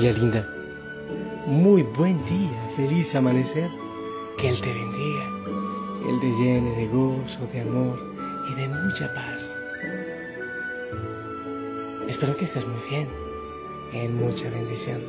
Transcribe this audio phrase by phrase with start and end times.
[0.00, 0.48] linda.
[1.46, 3.68] Muy buen día, feliz amanecer.
[4.38, 5.28] Que Él te bendiga.
[6.08, 7.98] Él te llene de gozo, de amor
[8.50, 9.54] y de mucha paz.
[12.08, 13.08] Espero que estés muy bien,
[13.92, 15.02] en mucha bendición.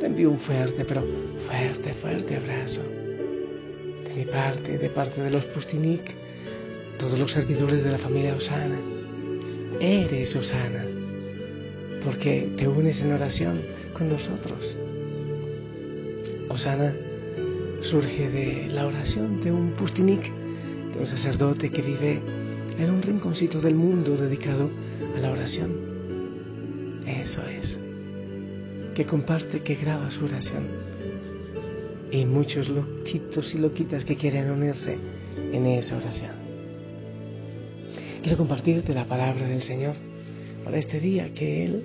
[0.00, 1.04] Te envío un fuerte, pero
[1.46, 2.80] fuerte, fuerte abrazo.
[2.82, 6.02] De mi parte, de parte de los Pustinik,
[6.98, 8.78] todos los servidores de la familia Osana.
[9.80, 10.84] Eres Osana,
[12.04, 13.60] porque te unes en oración
[13.92, 14.76] con nosotros.
[16.48, 16.94] Osana
[17.82, 20.32] surge de la oración de un Pustinik,
[20.92, 22.20] de un sacerdote que vive
[22.78, 24.70] en un rinconcito del mundo dedicado
[25.16, 25.72] a la oración.
[27.06, 27.78] Eso es.
[28.94, 30.66] Que comparte, que graba su oración.
[32.10, 34.96] Y muchos loquitos y loquitas que quieren unirse
[35.52, 36.32] en esa oración.
[38.22, 40.05] Quiero compartirte la palabra del Señor
[40.66, 41.84] para este día, que Él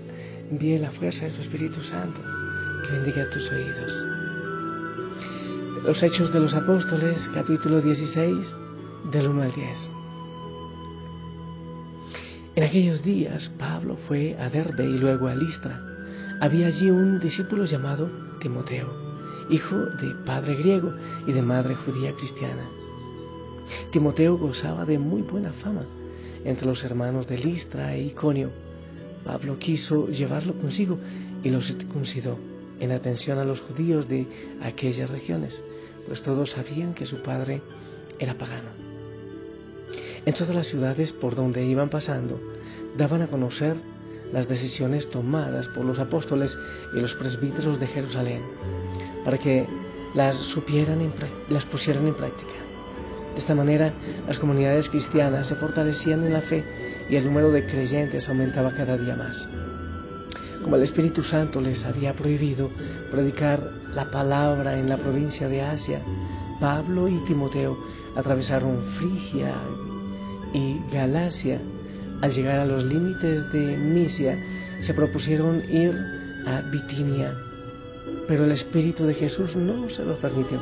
[0.50, 2.20] envíe la fuerza de su Espíritu Santo,
[2.84, 4.06] que bendiga tus oídos.
[5.86, 8.36] Los Hechos de los Apóstoles, capítulo 16,
[9.12, 9.78] del 1 al 10.
[12.56, 15.80] En aquellos días Pablo fue a Derbe y luego a Listra.
[16.40, 18.10] Había allí un discípulo llamado
[18.40, 18.88] Timoteo,
[19.52, 20.92] hijo de padre griego
[21.28, 22.68] y de madre judía cristiana.
[23.92, 25.86] Timoteo gozaba de muy buena fama
[26.44, 28.71] entre los hermanos de Listra e Iconio.
[29.24, 30.98] Pablo quiso llevarlo consigo
[31.44, 32.38] y lo circuncidó
[32.80, 34.28] en atención a los judíos de
[34.62, 35.64] aquellas regiones,
[36.08, 37.62] pues todos sabían que su padre
[38.20, 38.70] era pagano.
[40.26, 42.40] En todas las ciudades por donde iban pasando,
[42.98, 43.76] daban a conocer
[44.34, 46.58] las decisiones tomadas por los apóstoles
[46.96, 48.42] y los presbíteros de Jerusalén,
[49.24, 49.68] para que
[50.16, 52.52] las supieran y las pusieran en práctica.
[53.36, 53.94] De esta manera,
[54.28, 56.64] las comunidades cristianas se fortalecían en la fe
[57.12, 59.48] y el número de creyentes aumentaba cada día más.
[60.64, 62.72] Como el Espíritu Santo les había prohibido
[63.12, 63.60] predicar
[63.94, 66.02] la palabra en la provincia de Asia,
[66.62, 67.78] Pablo y Timoteo
[68.16, 69.54] atravesaron Frigia,
[70.54, 71.60] y Galacia,
[72.22, 74.38] al llegar a los límites de Misia,
[74.80, 75.94] se propusieron ir
[76.46, 77.36] a Bitinia,
[78.28, 80.62] pero el Espíritu de Jesús no se lo permitió.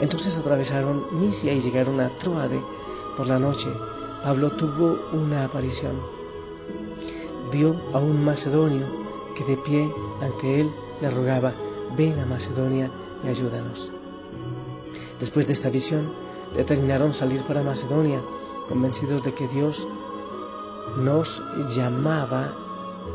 [0.00, 2.60] Entonces atravesaron Misia y llegaron a Troade
[3.16, 3.68] por la noche.
[4.22, 6.00] Pablo tuvo una aparición.
[7.50, 8.86] Vio a un macedonio
[9.36, 11.52] que de pie ante él le rogaba,
[11.96, 12.88] ven a Macedonia
[13.24, 13.90] y ayúdanos.
[15.18, 16.12] Después de esta visión,
[16.56, 18.20] determinaron salir para Macedonia,
[18.68, 19.86] convencidos de que Dios
[20.98, 21.42] nos
[21.74, 22.54] llamaba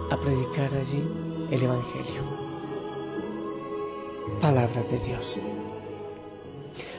[0.10, 1.04] a predicar allí
[1.52, 2.22] el Evangelio.
[4.42, 5.40] Palabra de Dios.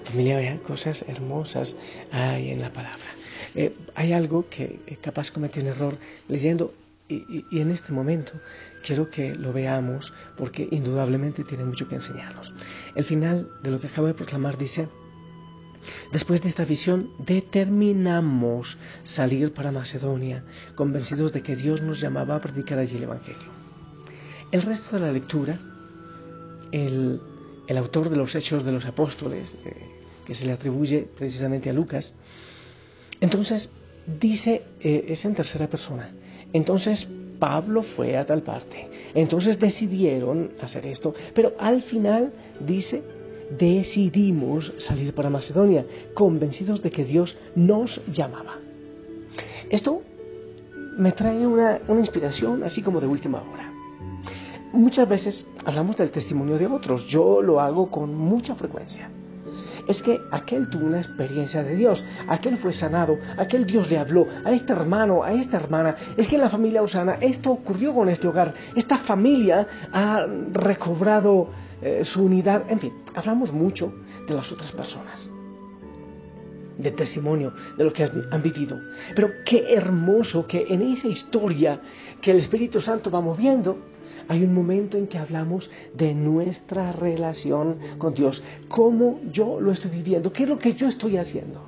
[0.04, 1.76] Familia, vean cosas hermosas
[2.10, 3.18] hay en la palabra.
[3.60, 5.98] Eh, hay algo que capaz cometí un error
[6.28, 6.72] leyendo
[7.08, 8.30] y, en este momento
[8.84, 12.52] quiero que lo veamos porque indudablemente tiene mucho que enseñarnos.
[12.94, 14.86] El final de lo que acabo de proclamar dice,
[16.12, 20.44] Después de esta visión determinamos salir para Macedonia,
[20.76, 23.50] convencidos de que Dios nos llamaba a predicar allí el Evangelio.
[24.52, 25.58] El resto de la lectura,
[26.70, 27.20] el,
[27.76, 29.72] autor de los Hechos de los Apóstoles, eh,
[30.26, 32.12] que se le atribuye precisamente a Lucas,
[33.20, 33.70] entonces
[34.20, 36.12] dice, eh, es en tercera persona,
[36.52, 43.02] entonces Pablo fue a tal parte, entonces decidieron hacer esto, pero al final dice
[43.56, 48.58] decidimos salir para Macedonia, convencidos de que Dios nos llamaba.
[49.70, 50.02] Esto
[50.98, 53.72] me trae una, inspiración así como de última hora.
[54.72, 59.10] Muchas veces hablamos del testimonio de otros, yo lo hago con mucha frecuencia.
[59.88, 64.28] Es que aquel tuvo una experiencia de Dios, aquel fue sanado, aquel Dios le habló,
[64.44, 68.10] a este hermano, a esta hermana, es que en la familia Osana esto ocurrió con
[68.10, 71.48] este hogar, esta familia ha recobrado
[71.80, 73.94] eh, su unidad, en fin, hablamos mucho
[74.28, 75.30] de las otras personas,
[76.76, 78.78] de testimonio, de lo que han vivido.
[79.14, 81.80] Pero qué hermoso que en esa historia
[82.20, 83.78] que el Espíritu Santo va moviendo,
[84.28, 89.90] hay un momento en que hablamos de nuestra relación con Dios, cómo yo lo estoy
[89.90, 91.62] viviendo, qué es lo que yo estoy haciendo.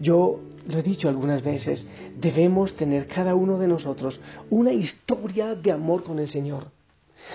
[0.00, 1.86] Yo lo he dicho algunas veces,
[2.18, 4.20] debemos tener cada uno de nosotros
[4.50, 6.68] una historia de amor con el Señor.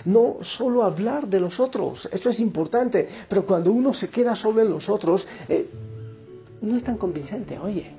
[0.05, 4.61] No solo hablar de los otros, esto es importante, pero cuando uno se queda solo
[4.61, 5.69] en los otros, eh,
[6.61, 7.91] no es tan convincente, oye.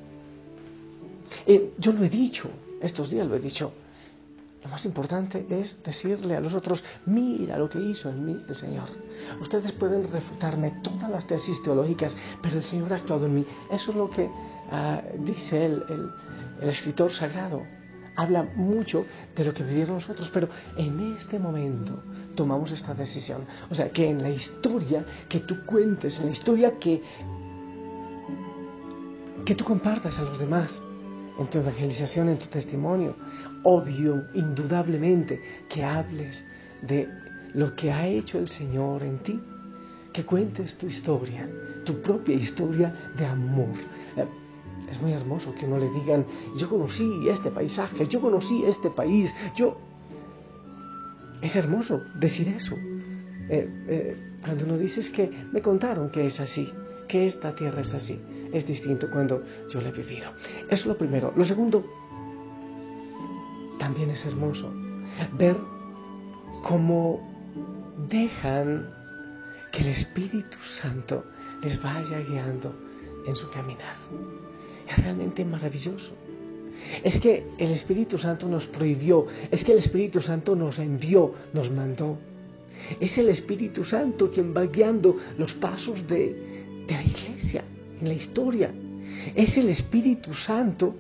[1.47, 2.49] Eh, yo lo he dicho,
[2.81, 3.73] estos días lo he dicho,
[4.63, 8.55] lo más importante es decirle a los otros, mira lo que hizo en mí el
[8.55, 8.89] Señor.
[9.41, 13.47] Ustedes pueden refutarme todas las tesis teológicas, pero el Señor ha actuado en mí.
[13.71, 14.31] Eso es lo que
[14.71, 16.13] ah, dice el,
[16.61, 17.63] el escritor sagrado.
[18.15, 19.05] habla mucho
[19.35, 22.03] de lo que vivieron nosotros, pero en este momento
[22.35, 23.45] tomamos esta decisión.
[23.71, 27.03] O sea, que en la historia que tú cuentes, en la historia que,
[29.45, 30.83] que tú compartas a los demás,
[31.39, 33.17] en tu evangelización, en tu testimonio,
[33.63, 36.45] obvio, indudablemente, que hables
[36.83, 37.09] de
[37.55, 39.41] lo que ha hecho el Señor en ti,
[40.13, 41.49] que cuentes tu historia,
[41.85, 43.75] tu propia historia de amor.
[44.17, 44.27] Eh,
[44.91, 46.27] es muy hermoso que no le digan,
[46.57, 49.79] yo conocí este paisaje, yo conocí este país, yo...
[51.41, 52.77] Es hermoso decir eso.
[53.49, 56.73] Eh, eh, cuando uno dices que me contaron que es así,
[57.09, 58.21] que esta tierra es así,
[58.53, 60.33] es distinto cuando yo la he vivido.
[60.69, 61.33] Eso es lo primero.
[61.37, 61.85] Lo segundo,
[63.79, 64.73] también es hermoso
[65.39, 65.57] ver
[66.63, 67.21] cómo
[68.09, 68.89] dejan
[69.73, 71.25] que el Espíritu Santo
[71.63, 72.75] les vaya guiando
[73.27, 73.97] en su caminar.
[74.89, 76.13] Es realmente maravilloso.
[77.05, 81.71] Es que el Espíritu Santo nos prohibió, es que el Espíritu Santo nos envió, nos
[81.71, 82.19] mandó.
[83.01, 86.52] Es el Espíritu Santo quien va guiando los pasos de,
[88.03, 88.71] en la historia.
[89.35, 90.95] Es el Espíritu Santo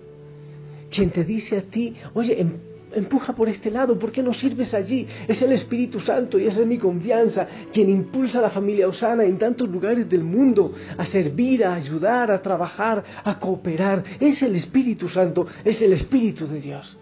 [0.91, 2.53] quien te dice a ti, oye, em,
[2.95, 5.07] empuja por este lado, ¿por qué no sirves allí?
[5.27, 9.25] Es el Espíritu Santo y esa es mi confianza, quien impulsa a la familia Osana
[9.25, 14.05] en tantos lugares del mundo a servir, a ayudar, a trabajar, a cooperar.
[14.21, 16.99] Es el Espíritu Santo, es el Espíritu de Dios.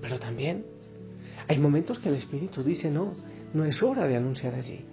[0.00, 0.64] Pero también
[1.46, 3.12] hay momentos que el Espíritu dice, no,
[3.52, 4.84] no es hora de anunciar allí.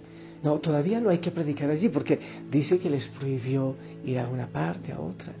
[0.42, 2.20] No, todavía no hay que predicar allí porque
[2.50, 5.32] dice que les prohibió ir a una parte, a otra.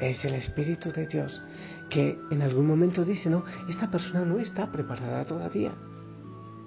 [0.00, 1.42] Es el Espíritu de Dios
[1.88, 5.72] que en algún momento dice, no, esta persona no está preparada todavía.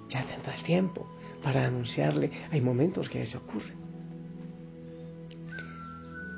[0.08, 1.06] Ya tendrá tiempo
[1.42, 2.30] para anunciarle.
[2.50, 3.74] Hay momentos que eso ocurre.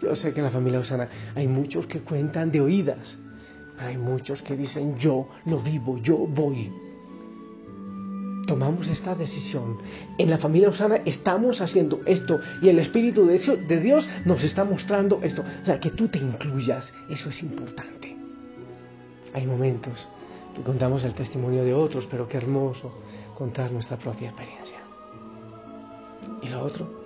[0.00, 3.18] Yo sé que en la familia Osana hay muchos que cuentan de oídas,
[3.78, 6.72] hay muchos que dicen yo lo vivo, yo voy.
[8.46, 9.78] Tomamos esta decisión.
[10.18, 15.20] En la familia Osana estamos haciendo esto y el Espíritu de Dios nos está mostrando
[15.22, 15.42] esto.
[15.42, 18.16] O que tú te incluyas, eso es importante.
[19.32, 20.08] Hay momentos
[20.64, 22.92] contamos el testimonio de otros, pero qué hermoso
[23.36, 24.78] contar nuestra propia experiencia.
[26.42, 27.00] Y lo otro,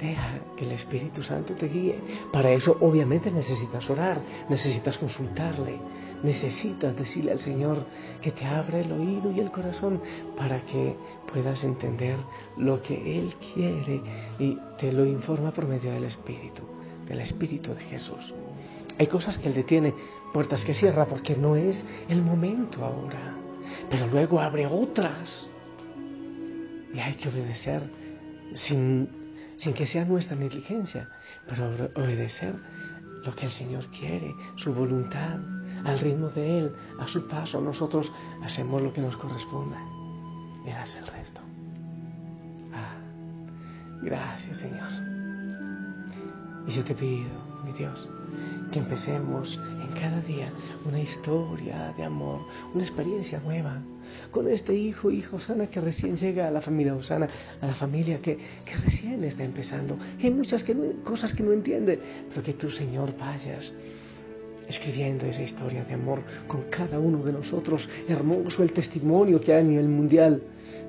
[0.00, 1.98] Deja que el Espíritu Santo te guíe.
[2.32, 4.18] Para eso obviamente necesitas orar,
[4.48, 5.78] necesitas consultarle,
[6.22, 7.84] necesitas decirle al Señor
[8.22, 10.00] que te abra el oído y el corazón
[10.38, 10.96] para que
[11.30, 12.16] puedas entender
[12.56, 14.00] lo que Él quiere
[14.38, 16.62] y te lo informa por medio del Espíritu,
[17.06, 18.32] del Espíritu de Jesús.
[19.00, 19.94] Hay cosas que Él detiene,
[20.34, 23.34] puertas que cierra porque no es el momento ahora,
[23.88, 25.48] pero luego abre otras
[26.92, 27.82] y hay que obedecer
[28.52, 29.08] sin
[29.56, 31.08] sin que sea nuestra negligencia,
[31.48, 32.54] pero obedecer
[33.24, 35.38] lo que el Señor quiere, su voluntad,
[35.82, 37.58] al ritmo de Él, a su paso.
[37.58, 39.76] Nosotros hacemos lo que nos corresponde.
[40.66, 41.40] Él hace el resto.
[42.74, 42.98] Ah,
[44.02, 44.92] gracias Señor.
[46.66, 47.49] Y yo te pido,
[47.80, 48.08] Dios,
[48.70, 50.52] que empecemos en cada día
[50.86, 52.40] una historia de amor,
[52.74, 53.80] una experiencia nueva
[54.30, 57.26] con este hijo, hijo sana que recién llega a la familia Osana,
[57.58, 58.36] a la familia que,
[58.84, 59.96] recién está empezando.
[60.22, 60.62] hay muchas
[61.04, 63.72] cosas que no entiende, pero que tú, Señor, vayas
[64.68, 67.88] escribiendo esa historia de amor con cada uno de nosotros.
[68.08, 70.42] Hermoso el testimonio que hay a nivel mundial,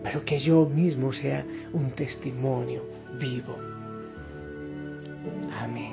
[0.03, 2.83] pero que yo mismo sea un testimonio
[3.17, 3.55] vivo.
[5.57, 5.90] Amén.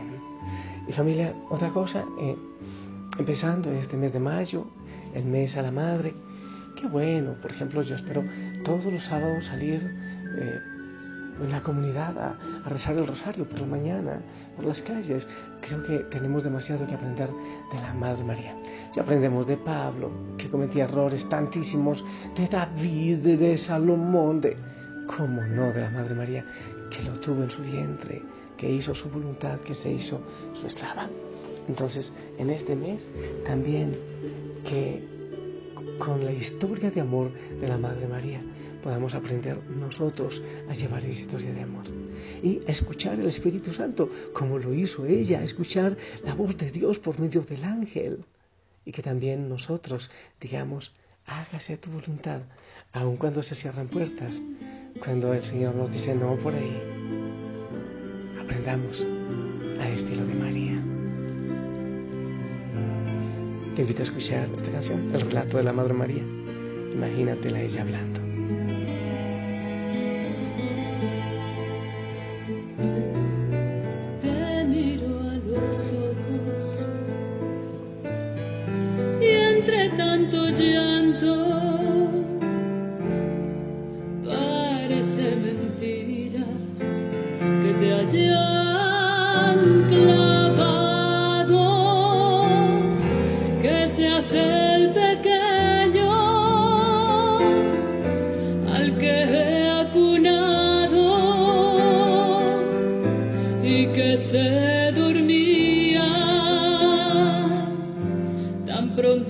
[0.89, 2.37] Y familia, otra cosa, eh,
[3.19, 4.67] empezando este mes de mayo,
[5.15, 6.15] el mes a la madre,
[6.81, 8.23] Qué bueno, por ejemplo, yo espero
[8.65, 10.61] todos los sábados salir eh,
[11.43, 14.21] en la comunidad a, rezar el rosario por la mañana,
[14.55, 15.29] por las calles.
[15.61, 17.31] Creo que tenemos demasiado que aprender
[17.73, 18.55] de la Madre María.
[18.95, 22.05] Ya aprendemos de Pablo, que cometía errores tantísimos,
[22.37, 24.57] de David, de Salomón, de...
[25.17, 25.73] ¿Cómo no?
[25.73, 26.45] De la Madre María,
[26.91, 28.23] que lo tuvo en su vientre,
[28.59, 30.21] que hizo su voluntad, que se hizo
[30.61, 31.09] su esclava.
[31.69, 33.01] Entonces, en este mes
[33.47, 33.97] también
[34.65, 35.03] que
[35.99, 38.43] con la historia de amor de la Madre María
[38.83, 41.85] podamos aprender nosotros a llevar esa historia de amor
[42.43, 47.19] y escuchar el Espíritu Santo como lo hizo ella, escuchar la voz de Dios por
[47.19, 48.25] medio del ángel
[48.85, 50.11] y que también nosotros
[50.41, 50.93] digamos,
[51.27, 52.43] hágase tu voluntad,
[52.93, 54.41] aun cuando se cierran puertas,
[55.05, 56.98] cuando el Señor nos dice no por ahí,
[58.49, 59.05] aprendamos
[59.79, 60.83] a estilo de María.
[63.77, 66.23] Te invito a escuchar esta canción, el relato de la Madre María.
[66.95, 68.18] Imagínatela ella hablando.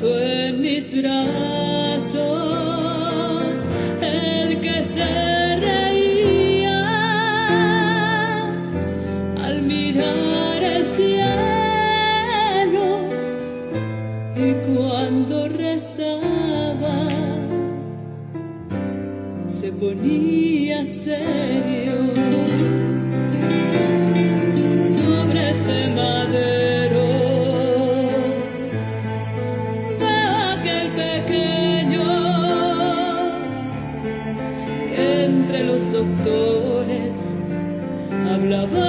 [0.09, 2.17] Fue mis brazos
[4.01, 6.81] el que se reía
[9.45, 12.87] al mirar el cielo
[14.35, 16.99] y cuando rezaba
[19.61, 20.38] se ponía
[35.49, 37.13] entre los doctores.
[38.31, 38.88] Hablaba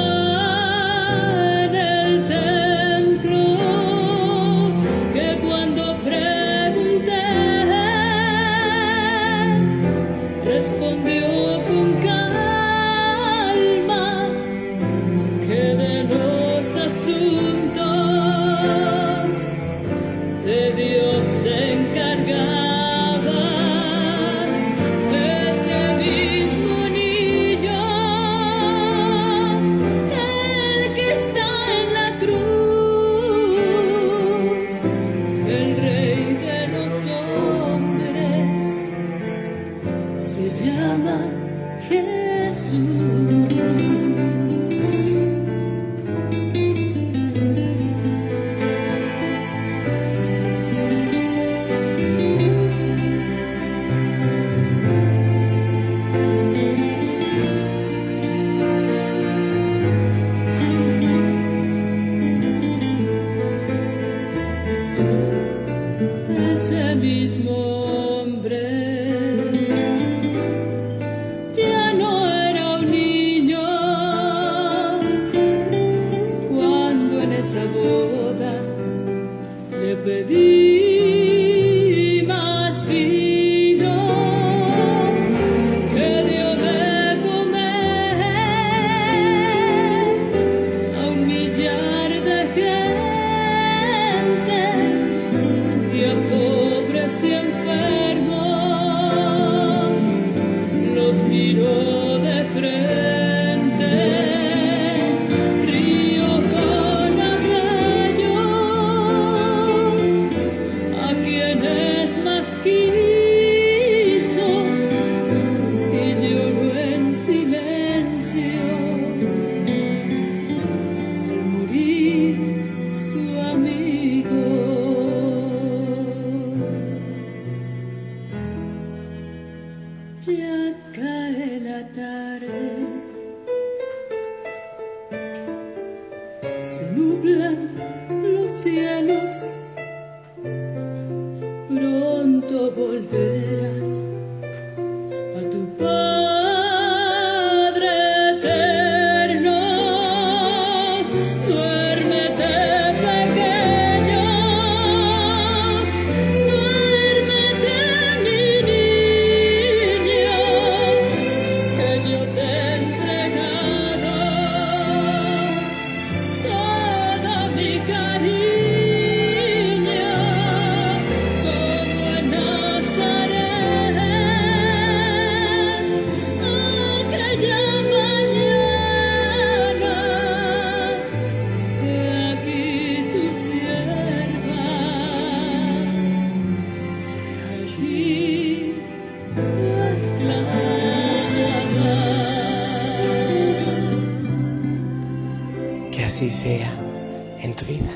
[196.52, 197.94] en tu vida.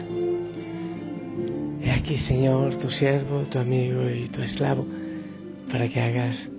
[1.81, 4.85] He aquí, Señor, tu siervo, tu amigo y tu esclavo,
[5.71, 6.49] para que hagas,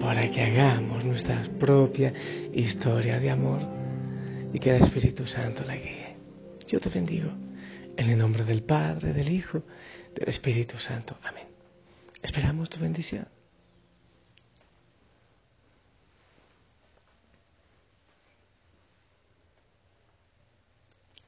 [0.00, 2.12] para que hagamos nuestra propia
[2.52, 3.60] historia de amor
[4.52, 6.16] y que el Espíritu Santo la guíe.
[6.68, 7.30] Yo te bendigo
[7.96, 9.62] en el nombre del Padre, del Hijo,
[10.14, 11.16] del Espíritu Santo.
[11.22, 11.46] Amén.
[12.22, 13.26] Esperamos tu bendición.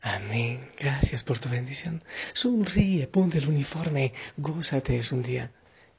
[0.06, 0.70] Amén.
[0.78, 2.04] Gracias por tu bendición.
[2.34, 5.50] Sonríe, ponte el uniforme, gózate, es un día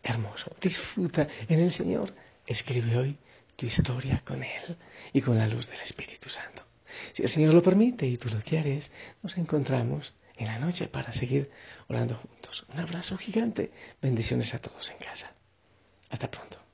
[0.03, 0.55] hermoso.
[0.61, 2.13] Disfruta en el Señor.
[2.45, 3.17] Escribe hoy
[3.55, 4.77] tu historia con Él
[5.11, 6.61] y con la luz del Espíritu Santo.
[7.13, 8.91] Si el Señor lo permite y tú lo quieres,
[9.23, 11.49] nos encontramos en la noche para seguir
[11.87, 12.63] orando juntos.
[12.71, 13.71] Un abrazo gigante.
[14.03, 15.33] Bendiciones a todos en casa.
[16.11, 16.64] Hasta pronto.